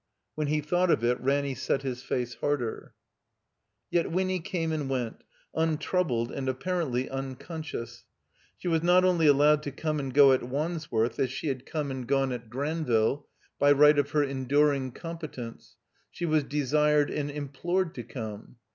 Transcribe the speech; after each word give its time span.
When 0.33 0.47
he 0.47 0.61
thought 0.61 0.89
of 0.89 1.03
it 1.03 1.21
Ranny 1.21 1.53
set 1.53 1.83
his 1.83 2.01
face 2.01 2.33
harder. 2.33 2.95
Yet 3.91 4.07
\^^nny 4.07 4.43
came 4.43 4.71
and 4.71 4.89
went, 4.89 5.23
tmtroubled 5.55 6.31
and 6.31 6.49
ap 6.49 6.59
parently 6.59 7.07
unconscious. 7.11 8.05
She 8.57 8.67
was 8.67 8.81
not 8.81 9.05
only 9.05 9.27
allowed 9.27 9.61
to 9.61 9.71
come 9.71 9.99
and 9.99 10.11
go 10.11 10.33
at 10.33 10.41
Wandsworth 10.41 11.19
as 11.19 11.29
she 11.29 11.49
had 11.49 11.67
come 11.67 11.91
and 11.91 12.07
309 12.07 12.07
THE 12.07 12.07
COMBINED 12.07 12.39
MAZE 12.39 12.45
gone 12.47 12.47
at 12.73 12.75
Granville, 12.79 13.27
by 13.59 13.71
right 13.71 13.99
of 13.99 14.09
her 14.09 14.23
enduring 14.23 14.91
com 14.91 15.19
petence; 15.19 15.75
she 16.09 16.25
was 16.25 16.45
desired 16.45 17.11
and 17.11 17.29
implored 17.29 17.93
to 17.93 18.01
come. 18.01 18.55